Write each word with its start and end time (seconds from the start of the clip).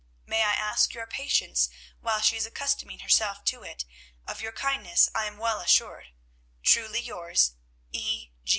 May 0.25 0.41
I 0.41 0.53
ask 0.53 0.95
your 0.95 1.05
patience 1.05 1.69
while 1.99 2.21
she 2.21 2.35
is 2.35 2.47
accustoming 2.47 2.97
herself 3.01 3.45
to 3.45 3.61
it; 3.61 3.85
of 4.25 4.41
your 4.41 4.51
kindness 4.51 5.11
I 5.13 5.25
am 5.27 5.37
well 5.37 5.59
assured. 5.59 6.07
Truly 6.63 7.01
yours, 7.01 7.51
E. 7.91 8.31